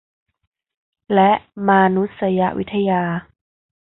[1.13, 1.31] และ
[1.67, 3.03] มานุษยวิทยา